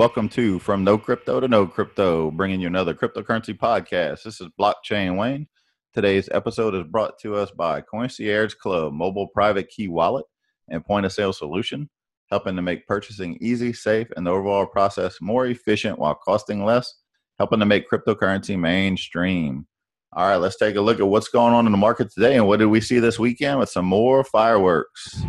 [0.00, 4.22] Welcome to From No Crypto to Know Crypto, bringing you another cryptocurrency podcast.
[4.22, 5.46] This is Blockchain Wayne.
[5.92, 10.24] Today's episode is brought to us by Concierge Club, mobile private key wallet
[10.70, 11.90] and point of sale solution,
[12.30, 16.94] helping to make purchasing easy, safe, and the overall process more efficient while costing less,
[17.38, 19.66] helping to make cryptocurrency mainstream.
[20.14, 22.46] All right, let's take a look at what's going on in the market today and
[22.46, 25.26] what did we see this weekend with some more fireworks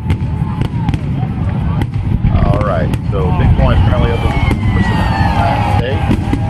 [2.72, 2.94] right.
[3.10, 4.51] So Bitcoin currently up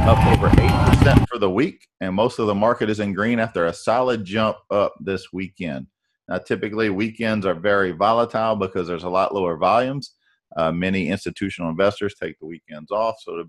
[0.04, 3.38] up over eight percent for the week, and most of the market is in green
[3.38, 5.86] after a solid jump up this weekend.
[6.28, 10.14] Now, typically weekends are very volatile because there's a lot lower volumes.
[10.56, 13.44] Uh, many institutional investors take the weekends off, so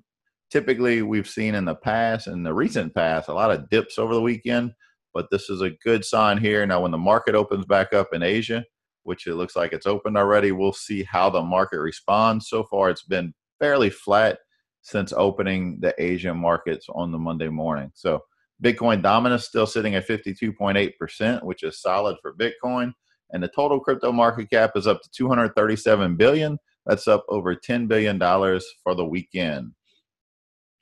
[0.51, 4.13] typically we've seen in the past, in the recent past, a lot of dips over
[4.13, 4.73] the weekend.
[5.11, 6.63] But this is a good sign here.
[6.67, 8.63] Now, when the market opens back up in Asia,
[9.03, 10.51] which it looks like it's opened already.
[10.51, 12.47] We'll see how the market responds.
[12.47, 14.39] So far, it's been fairly flat
[14.83, 17.89] since opening the Asian markets on the Monday morning.
[17.95, 18.21] So
[18.61, 22.93] Bitcoin dominance still sitting at 52.8%, which is solid for Bitcoin.
[23.31, 26.57] And the total crypto market cap is up to 237 billion.
[26.85, 29.71] That's up over 10 billion dollars for the weekend.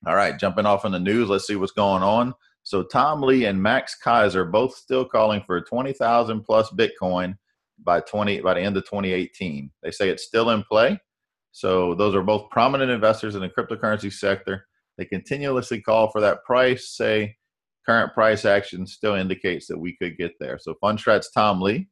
[0.06, 2.34] All right, jumping off in the news, let's see what's going on.
[2.64, 7.38] So Tom Lee and Max Keiser both still calling for 20,000 plus Bitcoin
[7.84, 9.72] by 20 by the end of 2018.
[9.84, 11.00] They say it's still in play.
[11.52, 14.68] So those are both prominent investors in the cryptocurrency sector.
[14.98, 16.90] They continuously call for that price.
[16.90, 17.38] Say
[17.86, 20.60] current price action still indicates that we could get there.
[20.60, 21.88] So Fundstrat's Tom Lee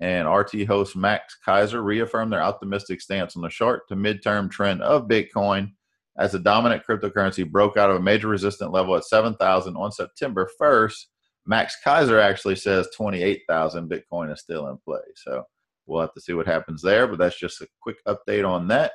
[0.00, 4.82] and RT host Max Keiser reaffirmed their optimistic stance on the short to midterm trend
[4.82, 5.72] of Bitcoin
[6.18, 10.48] as the dominant cryptocurrency broke out of a major resistant level at 7,000 on September
[10.60, 11.06] 1st
[11.46, 15.00] Max Keiser actually says 28,000 Bitcoin is still in play.
[15.16, 15.44] So
[15.86, 18.92] we'll have to see what happens there, but that's just a quick update on that.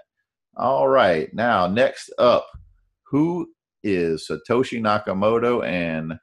[0.55, 1.33] All right.
[1.33, 2.47] Now, next up,
[3.03, 3.47] who
[3.83, 5.65] is Satoshi Nakamoto?
[5.65, 6.17] And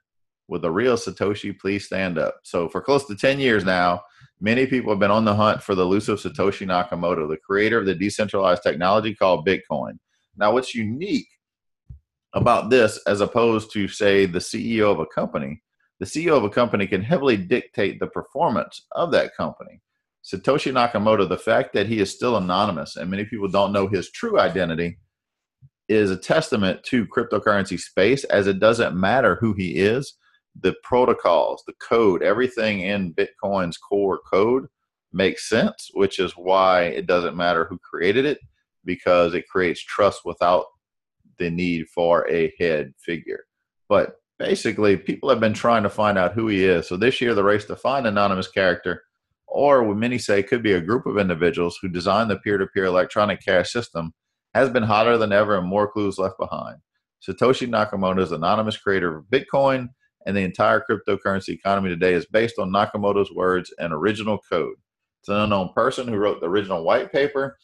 [0.47, 2.35] with the real Satoshi, please stand up.
[2.43, 4.01] So, for close to 10 years now,
[4.39, 7.85] many people have been on the hunt for the elusive Satoshi Nakamoto, the creator of
[7.85, 9.97] the decentralized technology called Bitcoin.
[10.37, 11.29] Now, what's unique
[12.33, 15.63] about this, as opposed to, say, the CEO of a company,
[15.99, 19.79] the CEO of a company can heavily dictate the performance of that company.
[20.25, 24.09] Satoshi Nakamoto, the fact that he is still anonymous and many people don't know his
[24.11, 24.97] true identity
[25.87, 30.15] is a testament to cryptocurrency space as it doesn't matter who he is.
[30.59, 34.65] The protocols, the code, everything in Bitcoin's core code
[35.13, 38.39] makes sense, which is why it doesn't matter who created it
[38.83, 40.65] because it creates trust without
[41.37, 43.43] the need for a head figure.
[43.89, 46.87] But basically people have been trying to find out who he is.
[46.87, 49.03] So this year, the race to find anonymous character,
[49.55, 53.41] or what many say could be a group of individuals who designed the peer-to-peer electronic
[53.41, 54.13] cash system,
[54.53, 56.75] has been hotter than ever and more clues left behind.
[57.25, 59.87] Satoshi Nakamoto is anonymous creator of Bitcoin,
[60.25, 64.75] and the entire cryptocurrency economy today is based on Nakamoto's words and original code.
[65.21, 67.57] It's an unknown person who wrote the original white paper,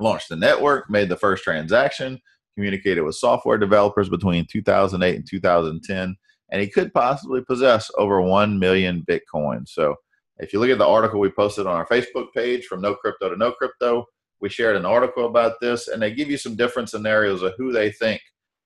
[0.00, 2.18] launched the network, made the first transaction,
[2.56, 6.16] communicated with software developers between 2008 and 2010,
[6.50, 9.68] and he could possibly possess over 1 million Bitcoin.
[9.68, 9.94] So
[10.38, 13.30] if you look at the article we posted on our Facebook page from No Crypto
[13.30, 14.06] to Know Crypto,
[14.40, 17.72] we shared an article about this, and they give you some different scenarios of who
[17.72, 18.20] they think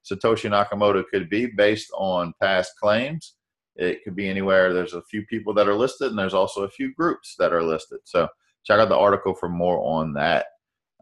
[0.04, 3.34] Satoshi Nakamoto could be based on past claims.
[3.76, 4.72] It could be anywhere.
[4.72, 7.62] There's a few people that are listed, and there's also a few groups that are
[7.62, 8.00] listed.
[8.04, 8.28] So
[8.64, 10.46] check out the article for more on that.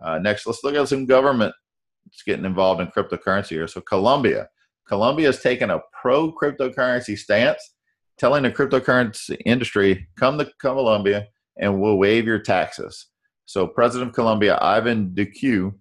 [0.02, 1.54] Uh, next, let's look at some government
[2.06, 3.66] it's getting involved in cryptocurrency here.
[3.66, 4.48] So Colombia,
[4.86, 7.74] Colombia has taken a pro cryptocurrency stance,
[8.18, 11.26] telling the cryptocurrency industry, come to Colombia
[11.58, 13.06] and we'll waive your taxes.
[13.44, 15.72] So President of Colombia, Ivan Duque,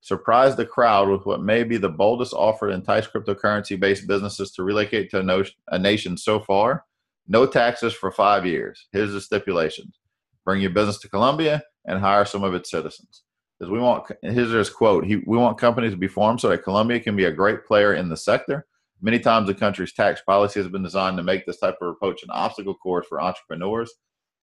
[0.00, 4.64] surprised the crowd with what may be the boldest offer to entice cryptocurrency-based businesses to
[4.64, 6.84] relocate to a, no- a nation so far.
[7.28, 8.88] No taxes for five years.
[8.92, 10.00] Here's the stipulations.
[10.44, 13.22] Bring your business to Colombia and hire some of its citizens
[13.58, 16.64] Because we want here's his quote he, we want companies to be formed so that
[16.64, 18.66] colombia can be a great player in the sector
[19.02, 22.22] many times the country's tax policy has been designed to make this type of approach
[22.22, 23.92] an obstacle course for entrepreneurs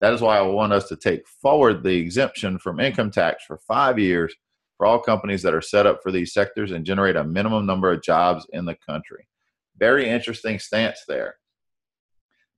[0.00, 3.58] that is why i want us to take forward the exemption from income tax for
[3.58, 4.34] five years
[4.76, 7.90] for all companies that are set up for these sectors and generate a minimum number
[7.92, 9.26] of jobs in the country
[9.78, 11.36] very interesting stance there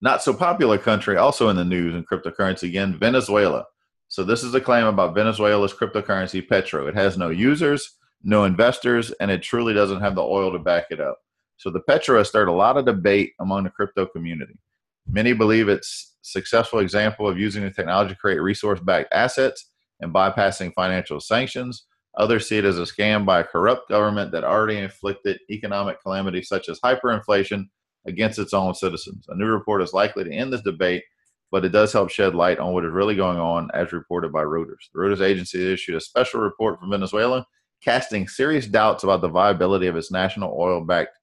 [0.00, 3.64] not so popular country also in the news and cryptocurrency again venezuela
[4.12, 6.86] so this is a claim about Venezuela's cryptocurrency Petro.
[6.86, 10.88] It has no users, no investors, and it truly doesn't have the oil to back
[10.90, 11.16] it up.
[11.62, 14.58] So the Petro has stirred a lot of debate among the crypto community.
[15.06, 19.70] Many believe it's a successful example of using the technology to create resource-backed assets
[20.00, 21.86] and bypassing financial sanctions.
[22.18, 26.48] Others see it as a scam by a corrupt government that already inflicted economic calamities
[26.48, 27.66] such as hyperinflation
[28.08, 29.26] against its own citizens.
[29.28, 31.04] A new report is likely to end this debate,
[31.52, 34.42] but it does help shed light on what is really going on, as reported by
[34.42, 34.90] Reuters.
[34.92, 37.46] The Reuters agency issued a special report from Venezuela,
[37.84, 41.18] casting serious doubts about the viability of its national oil backed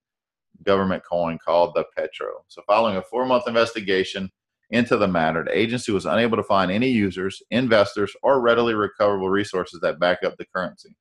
[0.64, 2.44] government coin called the Petro.
[2.48, 4.32] So, following a four month investigation,
[4.72, 9.30] into the matter, the agency was unable to find any users, investors, or readily recoverable
[9.30, 10.96] resources that back up the currency.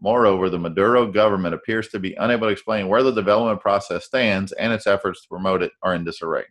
[0.00, 4.52] Moreover, the Maduro government appears to be unable to explain where the development process stands
[4.52, 6.44] and its efforts to promote it are in disarray.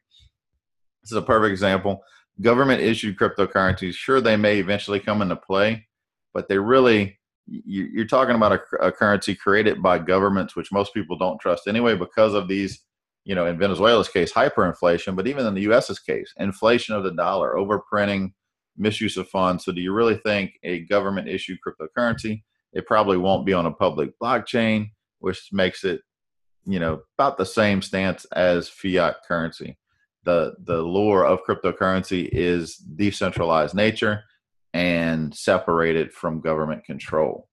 [1.04, 2.02] This is a perfect example.
[2.42, 5.88] Government issued cryptocurrencies, sure, they may eventually come into play,
[6.34, 11.18] but they really, you're talking about a, a currency created by governments, which most people
[11.18, 12.82] don't trust anyway because of these
[13.26, 17.12] you know, in Venezuela's case, hyperinflation, but even in the U.S.'s case, inflation of the
[17.12, 18.32] dollar, overprinting,
[18.78, 19.66] misuse of funds.
[19.66, 22.44] So, do you really think a government issued cryptocurrency?
[22.72, 26.02] It probably won't be on a public blockchain, which makes it,
[26.66, 29.78] you know, about the same stance as fiat currency.
[30.24, 34.24] The the lure of cryptocurrency is decentralized nature
[34.75, 37.48] and separated from government control.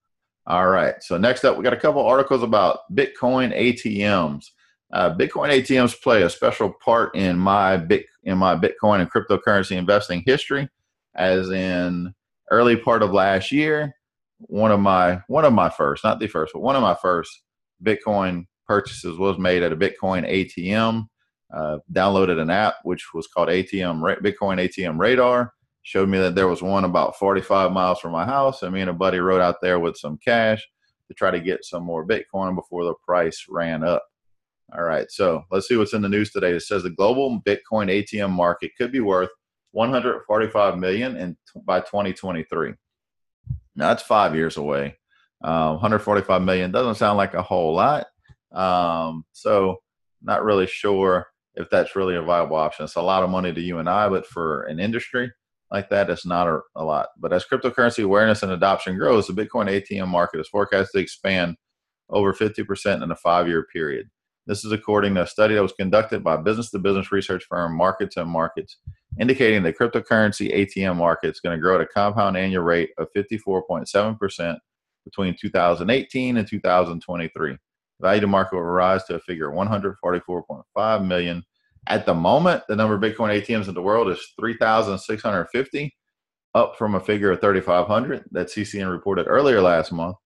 [0.45, 0.97] All right.
[1.03, 4.47] So next up, we got a couple articles about Bitcoin ATMs.
[4.93, 9.77] Uh, Bitcoin ATMs play a special part in my bit in my Bitcoin and cryptocurrency
[9.77, 10.69] investing history,
[11.15, 12.13] as in
[12.51, 13.95] early part of last year,
[14.39, 17.43] one of my one of my first, not the first, but one of my first
[17.85, 21.07] Bitcoin purchases was made at a Bitcoin ATM.
[21.55, 25.53] Uh, downloaded an app which was called ATM Bitcoin ATM Radar.
[25.83, 28.91] Showed me that there was one about 45 miles from my house, and me and
[28.91, 30.67] a buddy rode out there with some cash
[31.09, 34.05] to try to get some more Bitcoin before the price ran up.
[34.75, 36.53] All right, so let's see what's in the news today.
[36.53, 39.29] It says the global Bitcoin ATM market could be worth
[39.73, 42.75] 145 million in by 2023.
[43.75, 44.97] Now that's five years away.
[45.43, 48.07] Uh, 145 million doesn't sound like a whole lot.
[48.53, 49.83] Um, so
[50.23, 52.85] not really sure if that's really a viable option.
[52.85, 55.33] It's a lot of money to you and I, but for an industry
[55.73, 57.09] like that, it's not a, a lot.
[57.19, 61.57] But as cryptocurrency awareness and adoption grows, the Bitcoin ATM market is forecast to expand
[62.11, 64.11] over 50% in a five-year period.
[64.47, 67.75] This is according to a study that was conducted by business to business research firm
[67.77, 68.77] Markets and Markets,
[69.19, 73.09] indicating the cryptocurrency ATM market is going to grow at a compound annual rate of
[73.17, 74.59] 54.7%
[75.05, 77.51] between 2018 and 2023.
[77.53, 77.59] The
[78.01, 81.45] value to market will rise to a figure of 144.5 million.
[81.89, 85.97] At the moment, the number of Bitcoin ATMs in the world is 3,650,
[86.55, 90.17] up from a figure of 3,500 that CCN reported earlier last month.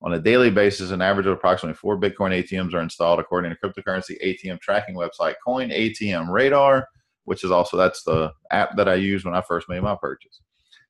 [0.00, 3.56] On a daily basis, an average of approximately four Bitcoin ATMs are installed, according to
[3.56, 6.88] cryptocurrency ATM tracking website Coin ATM Radar,
[7.24, 10.40] which is also that's the app that I used when I first made my purchase.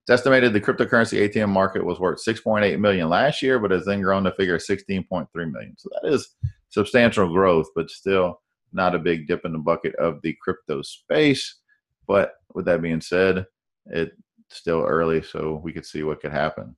[0.03, 4.01] It's estimated the cryptocurrency ATM market was worth 6.8 million last year, but has then
[4.01, 5.75] grown to figure 16.3 million.
[5.77, 6.35] So that is
[6.71, 8.41] substantial growth, but still
[8.73, 11.61] not a big dip in the bucket of the crypto space.
[12.07, 13.47] But with that being said,
[13.87, 14.15] it's
[14.51, 16.77] still early, so we could see what could happen.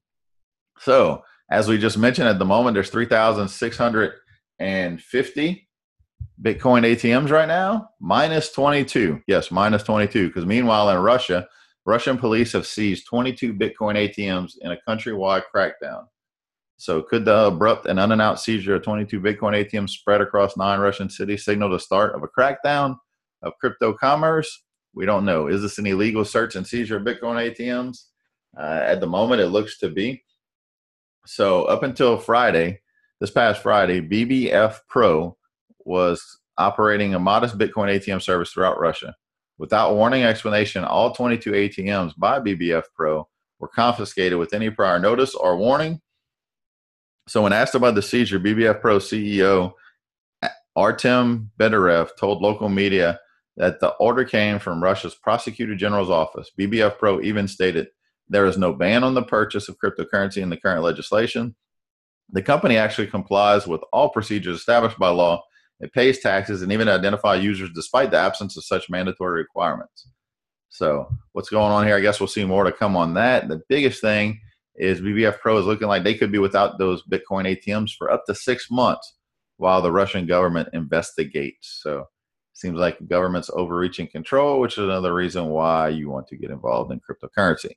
[0.79, 5.69] So as we just mentioned, at the moment, there's 3,650
[6.43, 9.22] Bitcoin ATMs right now, minus 22.
[9.27, 10.29] Yes, minus 22.
[10.29, 11.48] Because meanwhile, in Russia,
[11.86, 16.06] Russian police have seized 22 Bitcoin ATMs in a countrywide crackdown.
[16.76, 21.08] So, could the abrupt and unannounced seizure of 22 Bitcoin ATMs spread across nine Russian
[21.08, 22.96] cities signal the start of a crackdown
[23.43, 24.64] of crypto commerce?
[24.94, 25.46] We don't know.
[25.46, 28.04] Is this an illegal search and seizure of Bitcoin ATMs?
[28.58, 30.24] Uh, at the moment, it looks to be.
[31.26, 32.81] So up until Friday,
[33.20, 35.36] this past Friday, BBF Pro
[35.84, 39.14] was operating a modest Bitcoin ATM service throughout Russia.
[39.58, 43.28] Without warning or explanation, all 22 ATMs by BBF Pro
[43.58, 46.00] were confiscated with any prior notice or warning.
[47.26, 49.72] So when asked about the seizure, BBF Pro CEO
[50.76, 53.20] Artem Bedarev told local media
[53.56, 56.50] that the order came from Russia's prosecutor general's office.
[56.58, 57.88] BBF Pro even stated
[58.28, 61.54] there is no ban on the purchase of cryptocurrency in the current legislation.
[62.31, 65.43] The company actually complies with all procedures established by law.
[65.81, 70.08] It pays taxes and even identifies users despite the absence of such mandatory requirements.
[70.70, 71.96] So, what's going on here?
[71.96, 73.48] I guess we'll see more to come on that.
[73.48, 74.40] The biggest thing
[74.76, 78.24] is BBF Pro is looking like they could be without those Bitcoin ATMs for up
[78.26, 79.14] to six months
[79.56, 81.81] while the Russian government investigates.
[81.82, 82.06] So,
[82.54, 86.93] seems like government's overreaching control, which is another reason why you want to get involved
[86.93, 87.72] in cryptocurrency.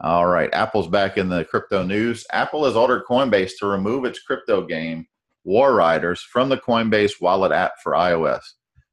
[0.00, 2.26] All right, Apple's back in the crypto news.
[2.32, 5.06] Apple has ordered Coinbase to remove its crypto game
[5.44, 8.42] War Riders from the Coinbase wallet app for iOS.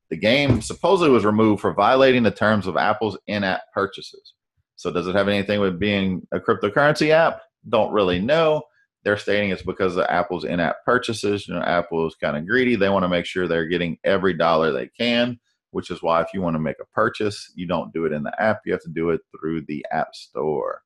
[0.10, 4.34] The game supposedly was removed for violating the terms of Apple's in app purchases.
[4.82, 7.42] So, does it have anything with being a cryptocurrency app?
[7.70, 8.64] Don't really know.
[9.04, 11.48] they're stating it's because of Apple's in-app purchases.
[11.48, 12.76] You know, Apple is kind of greedy.
[12.76, 15.40] They want to make sure they're getting every dollar they can,
[15.72, 18.24] which is why if you want to make a purchase, you don't do it in
[18.24, 18.62] the app.
[18.66, 20.82] You have to do it through the App Store.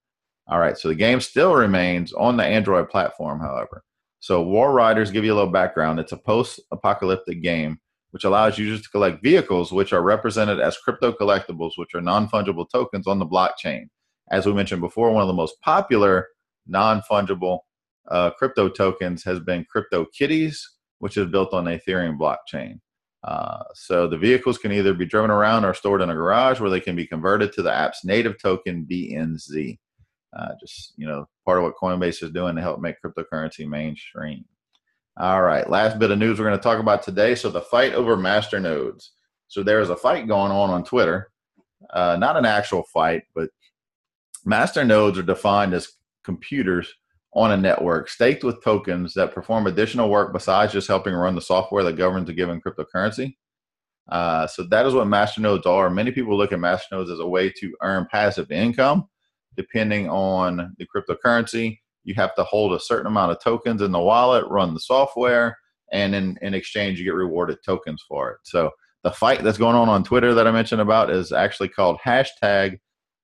[0.47, 3.83] All right, so the game still remains on the Android platform, however.
[4.19, 5.99] So War Riders, give you a little background.
[5.99, 7.79] It's a post-apocalyptic game
[8.15, 12.65] which allows users to collect vehicles which are represented as crypto collectibles, which are non-fungible
[12.71, 13.89] tokens on the blockchain.
[14.31, 16.29] As we mentioned before, one of the most popular
[16.65, 17.59] non-fungible
[18.09, 20.65] uh, crypto tokens has been Crypto Kitties,
[20.99, 22.79] which is built on the Ethereum blockchain.
[23.25, 26.69] Uh, so the vehicles can either be driven around or stored in a garage where
[26.69, 29.77] they can be converted to the app's native token BNZ.
[30.33, 34.45] Uh, just you know, part of what Coinbase is doing to help make cryptocurrency mainstream.
[35.17, 37.35] All right, last bit of news we're going to talk about today.
[37.35, 39.13] So the fight over master nodes.
[39.47, 41.31] So there is a fight going on on Twitter.
[41.93, 43.49] Uh, not an actual fight, but
[44.43, 45.87] master nodes are defined as
[46.25, 46.93] computers
[47.33, 51.41] on a network staked with tokens that perform additional work besides just helping run the
[51.41, 53.35] software that governs a given cryptocurrency.
[54.09, 55.89] Uh, so that is what masternodes are.
[55.89, 59.07] Many people look at masternodes as a way to earn passive income,
[59.55, 61.79] depending on the cryptocurrency.
[62.05, 65.57] You have to hold a certain amount of tokens in the wallet, run the software,
[65.91, 68.37] and in, in exchange, you get rewarded tokens for it.
[68.43, 68.71] So
[69.03, 72.79] the fight that's going on on Twitter that I mentioned about is actually called hashtag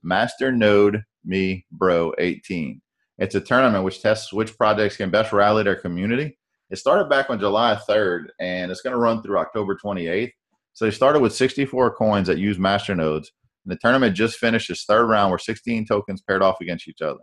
[0.05, 2.81] masternode me bro 18
[3.21, 6.39] it's a tournament which tests which projects can best rally their community.
[6.71, 10.31] It started back on July 3rd, and it's going to run through October 28th.
[10.73, 13.31] So they started with 64 coins that use master nodes.
[13.63, 17.01] And the tournament just finished its third round where 16 tokens paired off against each
[17.03, 17.19] other.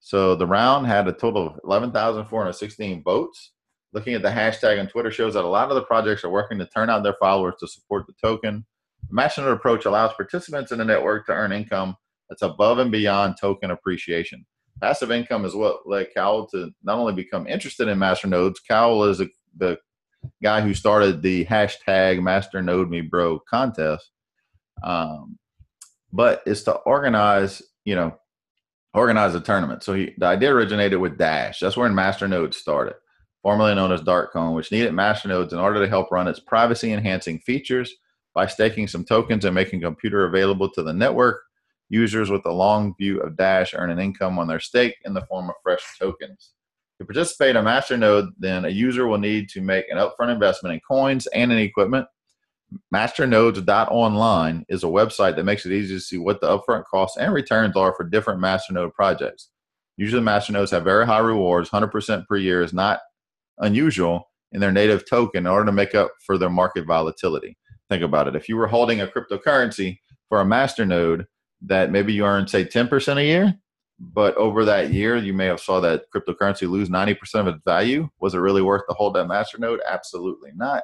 [0.00, 3.52] So the round had a total of 11,416 votes.
[3.92, 6.58] Looking at the hashtag on Twitter shows that a lot of the projects are working
[6.58, 8.64] to turn out their followers to support the token.
[9.08, 11.96] The Masternode approach allows participants in the network to earn income
[12.28, 14.44] that's above and beyond token appreciation
[14.80, 18.60] passive income is what led Cowell to not only become interested in master nodes.
[18.60, 19.78] Cowell is a, the
[20.42, 24.10] guy who started the hashtag Master Node Me Bro contest,
[24.82, 25.38] um,
[26.12, 28.16] but it's to organize, you know,
[28.96, 29.82] organize a tournament.
[29.82, 31.60] So he, the idea originated with Dash.
[31.60, 32.94] That's where Master Nodes started,
[33.42, 36.92] formerly known as Darkcoin, which needed master nodes in order to help run its privacy
[36.92, 37.94] enhancing features
[38.34, 41.42] by staking some tokens and making computer available to the network
[41.88, 45.24] Users with a long view of Dash earn an income on their stake in the
[45.26, 46.52] form of fresh tokens.
[46.98, 50.80] To participate in Masternode, then a user will need to make an upfront investment in
[50.80, 52.06] coins and in equipment.
[52.92, 57.32] Masternodes.online is a website that makes it easy to see what the upfront costs and
[57.32, 59.50] returns are for different Masternode projects.
[59.96, 61.70] Usually, Masternodes have very high rewards.
[61.70, 63.00] 100% per year is not
[63.58, 67.56] unusual in their native token in order to make up for their market volatility.
[67.88, 68.36] Think about it.
[68.36, 71.26] If you were holding a cryptocurrency for a masternode,
[71.62, 73.54] that maybe you earn say 10% a year
[73.98, 78.08] but over that year you may have saw that cryptocurrency lose 90% of its value
[78.20, 80.82] was it really worth to hold that master node absolutely not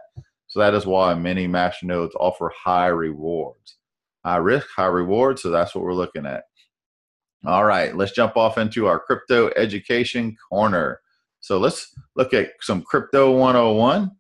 [0.53, 3.79] so that is why many master nodes offer high rewards.
[4.23, 6.45] High risk high reward so that's what we're looking at.
[7.47, 11.01] All right let's jump off into our crypto education corner.
[11.41, 14.11] So let's look at some crypto 101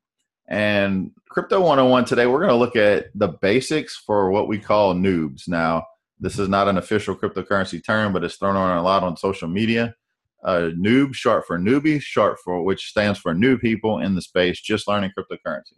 [0.49, 4.95] and crypto 101 today we're going to look at the basics for what we call
[4.95, 5.47] noobs.
[5.47, 5.85] Now
[6.19, 9.49] this is not an official cryptocurrency term, but it's thrown around a lot on social
[9.49, 9.95] media.
[10.43, 14.62] Uh, noob, short for newbie, short for which stands for new people in the space
[14.62, 15.75] just learning cryptocurrency.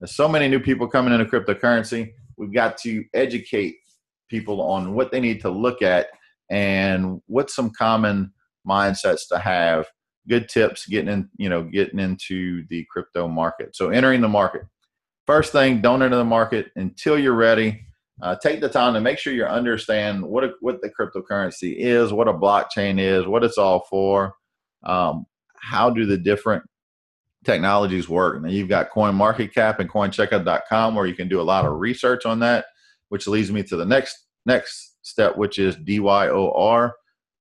[0.00, 2.12] There's so many new people coming into cryptocurrency.
[2.36, 3.76] We've got to educate
[4.28, 6.08] people on what they need to look at
[6.50, 8.32] and what some common
[8.66, 9.86] mindsets to have.
[10.28, 13.74] Good tips getting in, you know, getting into the crypto market.
[13.74, 14.62] So entering the market.
[15.26, 17.86] First thing, don't enter the market until you're ready
[18.20, 22.12] uh, take the time to make sure you understand what a, what the cryptocurrency is,
[22.12, 24.34] what a blockchain is, what it's all for,
[24.84, 25.24] um,
[25.60, 26.64] how do the different
[27.48, 28.42] technologies work.
[28.42, 32.40] Now you've got CoinMarketCap and CoinCheckup.com where you can do a lot of research on
[32.40, 32.66] that,
[33.08, 36.92] which leads me to the next next step, which is DYOR,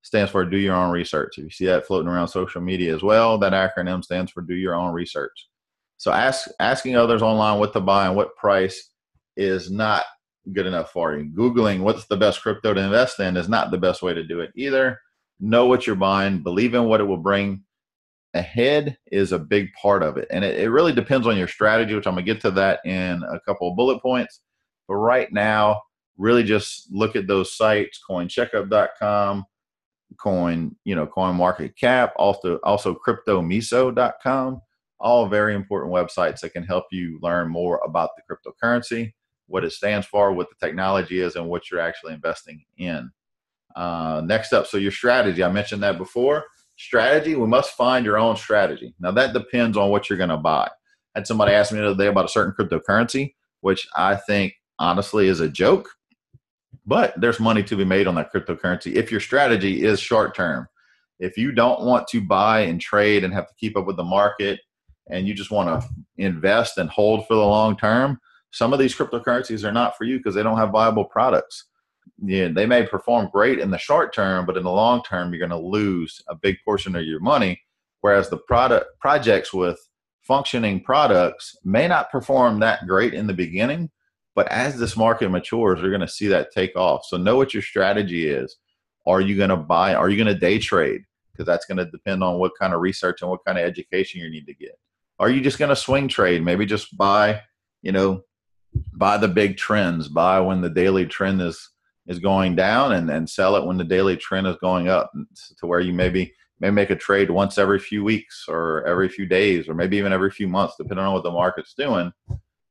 [0.04, 1.38] stands for Do Your Own Research.
[1.38, 4.56] If you see that floating around social media as well, that acronym stands for Do
[4.56, 5.50] Your Own Research.
[5.98, 8.92] So ask asking others online what to buy and what price
[9.36, 10.06] is not
[10.54, 11.26] good enough for you.
[11.26, 14.40] Googling what's the best crypto to invest in is not the best way to do
[14.40, 15.02] it either.
[15.42, 17.66] Know what you're buying, believe in what it will bring
[18.34, 20.28] ahead is a big part of it.
[20.32, 22.80] And it, it really depends on your strategy, which I'm going to get to that
[22.86, 24.42] in a couple of bullet points.
[24.88, 25.82] But right now,
[26.18, 29.46] really just look at those sites, coincheckup.com,
[30.20, 34.62] coin, you know, coin market cap, also also cryptomiso.com,
[35.00, 39.12] all very important websites that can help you learn more about the cryptocurrency
[39.48, 43.10] what it stands for, what the technology is, and what you're actually investing in.
[43.76, 45.44] Uh, next up, so your strategy.
[45.44, 46.46] I mentioned that before.
[46.78, 48.94] Strategy, we must find your own strategy.
[49.00, 50.70] Now, that depends on what you're going to buy.
[51.16, 54.54] I had somebody ask me the other day about a certain cryptocurrency, which I think
[54.80, 55.90] honestly is a joke,
[56.86, 60.68] but there's money to be made on that cryptocurrency if your strategy is short term.
[61.20, 64.04] If you don't want to buy and trade and have to keep up with the
[64.04, 64.60] market
[65.10, 68.20] and you just want to invest and hold for the long term,
[68.52, 71.66] some of these cryptocurrencies are not for you because they don't have viable products.
[72.24, 75.48] Yeah, they may perform great in the short term, but in the long term, you're
[75.48, 77.62] going to lose a big portion of your money.
[78.02, 79.80] Whereas the product projects with
[80.22, 83.90] functioning products may not perform that great in the beginning,
[84.36, 87.06] but as this market matures, you're going to see that take off.
[87.06, 88.58] So know what your strategy is.
[89.08, 89.96] Are you going to buy?
[89.96, 91.02] Are you going to day trade?
[91.32, 94.22] Because that's going to depend on what kind of research and what kind of education
[94.22, 94.78] you need to get.
[95.20, 96.44] Are you just going to swing trade?
[96.44, 97.42] Maybe just buy,
[97.82, 98.22] you know,
[98.94, 101.70] buy the big trends, buy when the daily trend is
[102.08, 105.12] is going down and, and sell it when the daily trend is going up
[105.58, 109.26] to where you maybe may make a trade once every few weeks or every few
[109.26, 112.12] days or maybe even every few months depending on what the market's doing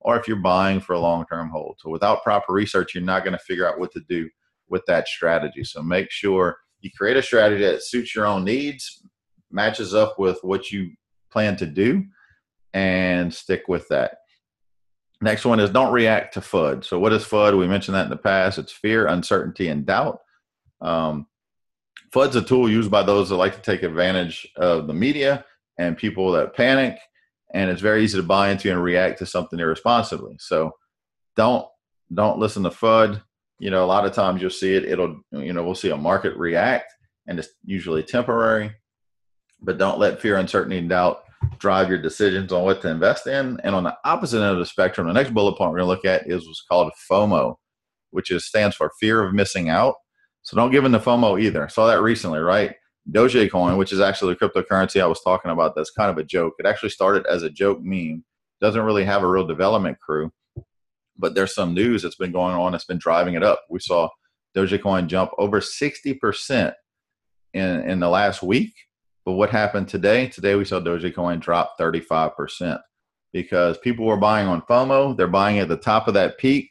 [0.01, 1.77] or if you're buying for a long-term hold.
[1.81, 4.29] So without proper research you're not going to figure out what to do
[4.69, 5.65] with that strategy.
[5.65, 9.03] So make sure you create a strategy that suits your own needs
[9.51, 10.91] matches up with what you
[11.31, 12.05] plan to do
[12.73, 14.19] and stick with that
[15.21, 16.85] Next one is don't react to FUD.
[16.85, 17.59] So, what is FUD?
[17.59, 18.59] We mentioned that in the past.
[18.59, 20.21] It's fear, uncertainty, and doubt.
[20.81, 21.27] Um,
[22.15, 25.45] FUD's a tool used by those that like to take advantage of the media
[25.79, 26.99] and people that panic,
[27.55, 30.37] and it's very easy to buy into and react to something irresponsibly.
[30.39, 30.73] So,
[31.35, 31.67] don't
[32.13, 33.23] don't listen to FUD.
[33.59, 34.85] You know, a lot of times you'll see it.
[34.85, 36.93] It'll you know we'll see a market react,
[37.27, 38.73] and it's usually temporary.
[39.63, 41.23] But don't let fear, uncertainty, and doubt
[41.59, 43.61] drive your decisions on what to invest in.
[43.63, 45.95] And on the opposite end of the spectrum, the next bullet point we're going to
[45.95, 47.57] look at is what's called FOMO,
[48.11, 49.97] which is stands for fear of missing out.
[50.43, 51.65] So don't give in to FOMO either.
[51.65, 52.75] I saw that recently, right?
[53.11, 56.55] Dogecoin, which is actually the cryptocurrency I was talking about, that's kind of a joke.
[56.59, 58.25] It actually started as a joke meme.
[58.61, 60.33] Doesn't really have a real development crew,
[61.17, 63.63] but there's some news that's been going on that's been driving it up.
[63.71, 64.09] We saw
[64.57, 66.73] Dogecoin jump over 60%
[67.55, 68.73] in, in the last week
[69.27, 70.29] but what happened today?
[70.29, 72.81] Today we saw Dogecoin drop 35%
[73.33, 75.17] because people were buying on FOMO.
[75.17, 76.71] They're buying at the top of that peak.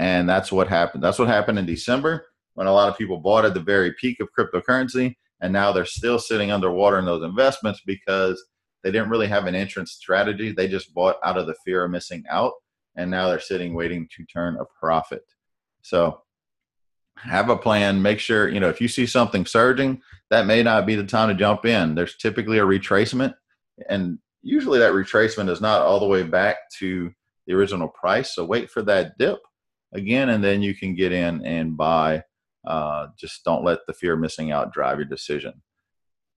[0.00, 1.04] And that's what happened.
[1.04, 4.18] That's what happened in December when a lot of people bought at the very peak
[4.18, 5.14] of cryptocurrency.
[5.40, 8.44] And now they're still sitting underwater in those investments because
[8.82, 10.50] they didn't really have an entrance strategy.
[10.50, 12.54] They just bought out of the fear of missing out.
[12.96, 15.22] And now they're sitting waiting to turn a profit.
[15.82, 16.23] So
[17.16, 18.02] have a plan.
[18.02, 21.28] Make sure, you know, if you see something surging, that may not be the time
[21.28, 21.94] to jump in.
[21.94, 23.34] There's typically a retracement,
[23.88, 27.12] and usually that retracement is not all the way back to
[27.46, 28.34] the original price.
[28.34, 29.38] So wait for that dip
[29.92, 32.22] again, and then you can get in and buy.
[32.66, 35.52] Uh, just don't let the fear of missing out drive your decision.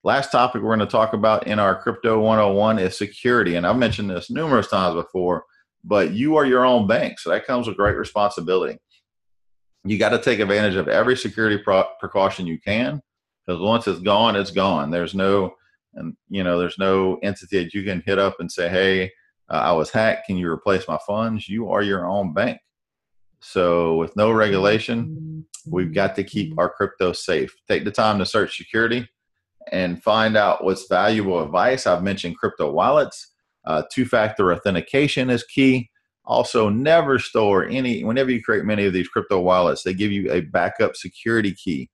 [0.04, 3.56] Last topic we're going to talk about in our Crypto 101 is security.
[3.56, 5.46] And I've mentioned this numerous times before,
[5.84, 7.20] but you are your own bank.
[7.20, 8.78] So that comes with great responsibility
[9.92, 13.02] you got to take advantage of every security pro- precaution you can
[13.46, 14.92] because once it's gone, it's gone.
[14.92, 15.54] There's no,
[15.94, 19.12] and you know, there's no entity that you can hit up and say, "Hey,
[19.50, 20.28] uh, I was hacked.
[20.28, 22.60] Can you replace my funds?" You are your own bank.
[23.40, 27.56] So, with no regulation, we've got to keep our crypto safe.
[27.68, 29.08] Take the time to search security
[29.72, 31.86] and find out what's valuable advice.
[31.86, 33.34] I've mentioned crypto wallets.
[33.66, 35.90] Uh, Two factor authentication is key.
[36.28, 40.30] Also, never store any, whenever you create many of these crypto wallets, they give you
[40.30, 41.90] a backup security key.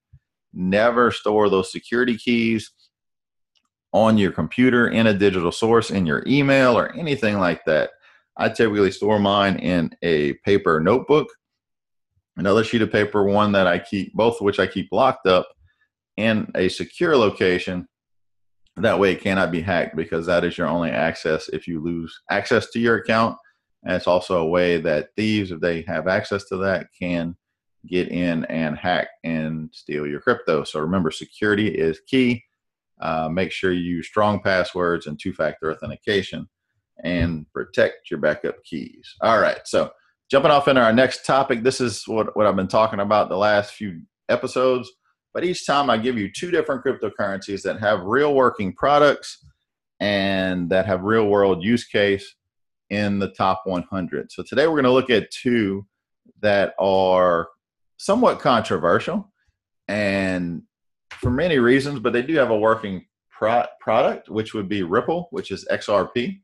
[0.52, 2.72] Never store those security keys
[3.94, 7.92] on your computer in a digital source, in your email, or anything like that.
[8.36, 11.28] I typically store mine in a paper notebook,
[12.36, 15.48] another sheet of paper, one that I keep, both of which I keep locked up
[16.18, 17.88] in a secure location.
[18.78, 22.20] That way it cannot be hacked because that is your only access if you lose
[22.32, 23.38] access to your account
[23.84, 27.36] and it's also a way that thieves, if they have access to that, can
[27.86, 30.64] get in and hack and steal your crypto.
[30.64, 32.44] So remember, security is key.
[33.02, 36.48] Uh, make sure you use strong passwords and two factor authentication
[37.04, 39.16] and protect your backup keys.
[39.22, 39.60] All right.
[39.66, 39.92] So
[40.32, 43.38] jumping off into our next topic, this is what, what I've been talking about the
[43.38, 44.90] last few episodes.
[45.34, 49.44] But each time I give you two different cryptocurrencies that have real working products
[50.00, 52.36] and that have real world use case
[52.94, 54.32] in the top 100.
[54.32, 55.86] So today we're going to look at two
[56.42, 57.50] that are
[57.98, 59.32] somewhat controversial
[59.88, 60.62] and
[61.12, 65.28] for many reasons, but they do have a working pro- product, which would be Ripple,
[65.32, 66.42] which is XRP,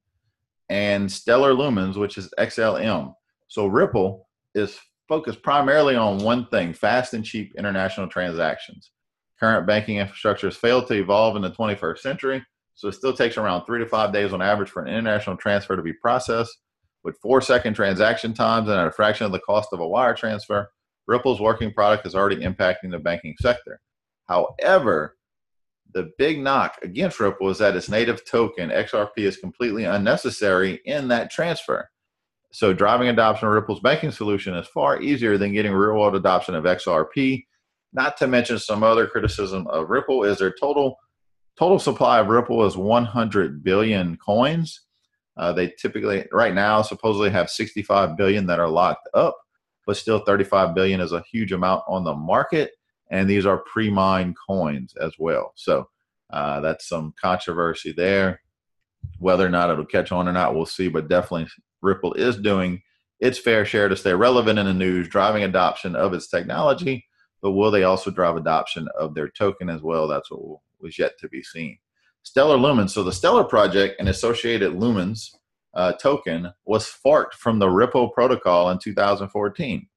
[0.69, 3.13] and Stellar Lumens, which is XLM.
[3.47, 8.91] So Ripple is focused primarily on one thing fast and cheap international transactions.
[9.39, 12.45] Current banking infrastructure has failed to evolve in the 21st century,
[12.79, 15.75] so it still takes around three to five days on average for an international transfer
[15.75, 16.59] to be processed.
[17.03, 20.13] With four second transaction times and at a fraction of the cost of a wire
[20.13, 20.71] transfer,
[21.05, 23.81] Ripple's working product is already impacting the banking sector.
[24.29, 25.17] However,
[25.93, 31.09] the big knock against Ripple is that its native token, XRP, is completely unnecessary in
[31.09, 31.89] that transfer.
[32.53, 36.55] So, driving adoption of Ripple's banking solution is far easier than getting real world adoption
[36.55, 37.43] of XRP.
[37.91, 40.95] Not to mention some other criticism of Ripple is their total
[41.59, 44.81] total supply of Ripple is 100 billion coins.
[45.35, 49.37] Uh, they typically, right now, supposedly have 65 billion that are locked up,
[49.85, 52.71] but still 35 billion is a huge amount on the market
[53.11, 55.51] and these are pre-mined coins as well.
[55.55, 55.89] So
[56.29, 58.41] uh, that's some controversy there.
[59.17, 60.87] Whether or not it'll catch on or not, we'll see.
[60.87, 61.47] But definitely,
[61.81, 62.81] Ripple is doing
[63.19, 67.05] its fair share to stay relevant in the news, driving adoption of its technology.
[67.41, 70.07] But will they also drive adoption of their token as well?
[70.07, 71.77] That's what was yet to be seen.
[72.23, 72.91] Stellar Lumens.
[72.91, 75.29] So the Stellar project and associated Lumens
[75.73, 79.87] uh, token was forked from the Ripple protocol in 2014.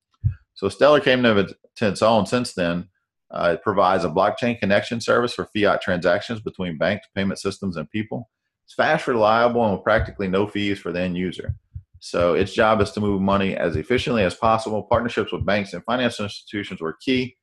[0.55, 2.89] So Stellar came to, its own since then
[3.33, 7.91] uh, it provides a blockchain connection service for fiat transactions between banks, payment systems, and
[7.91, 8.29] people.
[8.65, 11.55] It's fast, reliable, and with practically no fees for the end user.
[11.99, 14.83] So its job is to move money as efficiently as possible.
[14.83, 17.37] Partnerships with banks and financial institutions were key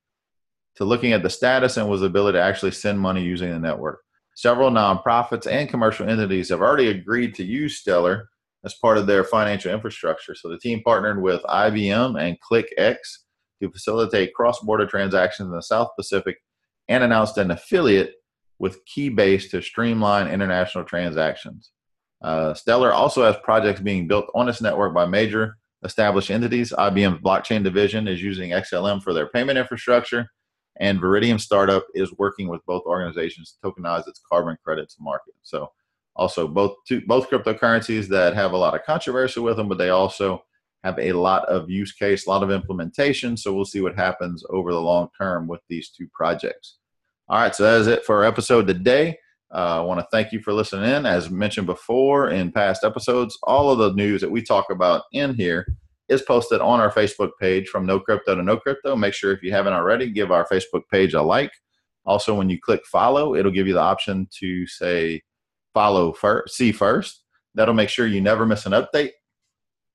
[0.79, 3.99] to looking at the status and was ability to actually send money using the network.
[4.35, 8.29] Several nonprofits and commercial entities have already agreed to use Stellar
[8.63, 10.33] as part of their financial infrastructure.
[10.33, 12.95] So the team partnered with IBM and KlickEx
[13.61, 16.37] to facilitate cross border transactions in the South Pacific
[16.87, 18.13] and announced an affiliate
[18.57, 21.71] with Keybase to streamline international transactions.
[22.21, 26.71] Uh, Stellar also has projects being built on its network by major established entities.
[26.77, 30.29] IBM's blockchain division is using XLM for their payment infrastructure,
[30.79, 35.35] and Veridium Startup is working with both organizations to tokenize its carbon credits market.
[35.43, 35.71] So,
[36.15, 39.89] also both two, both cryptocurrencies that have a lot of controversy with them, but they
[39.89, 40.43] also
[40.83, 43.35] have a lot of use case, a lot of implementation.
[43.37, 46.77] So we'll see what happens over the long term with these two projects.
[47.27, 49.17] All right, so that is it for our episode today.
[49.53, 51.05] Uh, I want to thank you for listening in.
[51.05, 55.33] As mentioned before in past episodes, all of the news that we talk about in
[55.33, 55.67] here
[56.09, 58.95] is posted on our Facebook page from No Crypto to Know Crypto.
[58.95, 61.51] Make sure if you haven't already, give our Facebook page a like.
[62.05, 65.21] Also, when you click follow, it'll give you the option to say
[65.73, 67.23] follow first, see first.
[67.53, 69.11] That'll make sure you never miss an update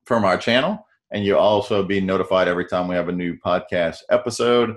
[0.05, 3.97] from our channel, and you'll also be notified every time we have a new podcast
[4.09, 4.75] episode.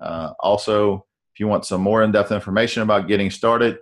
[0.00, 3.78] Uh, also, if you want some more in-depth information about getting started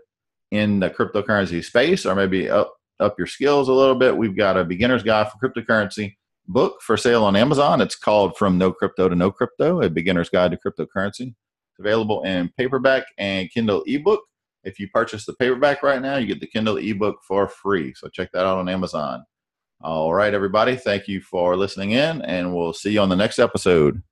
[0.50, 4.56] in the cryptocurrency space, or maybe up up your skills a little bit, we've got
[4.56, 6.16] a beginner's guide for cryptocurrency
[6.48, 7.80] book for sale on Amazon.
[7.80, 11.28] It's called From No Crypto to Know Crypto: A Beginner's Guide to Cryptocurrency.
[11.28, 14.20] It's available in paperback and Kindle ebook.
[14.64, 17.94] If you purchase the paperback right now, you get the Kindle ebook for free.
[17.94, 19.24] So check that out on Amazon.
[19.80, 20.74] All right, everybody.
[20.74, 24.02] Thank you for listening in, and we'll see you on the next episode.